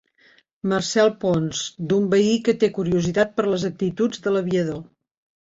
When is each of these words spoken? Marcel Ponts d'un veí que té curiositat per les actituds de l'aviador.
Marcel 0.71 1.11
Ponts 1.23 1.59
d'un 1.91 2.09
veí 2.15 2.33
que 2.47 2.57
té 2.65 2.71
curiositat 2.79 3.37
per 3.37 3.47
les 3.53 3.67
actituds 3.73 4.25
de 4.25 4.35
l'aviador. 4.35 4.85